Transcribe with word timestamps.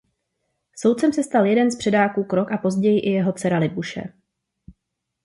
Soudcem 0.75 1.13
se 1.13 1.23
stal 1.23 1.45
jeden 1.45 1.71
z 1.71 1.75
předáků 1.75 2.23
Krok 2.23 2.51
a 2.51 2.57
později 2.57 2.99
i 2.99 3.09
jeho 3.09 3.33
dcera 3.33 3.57
Libuše. 3.57 4.03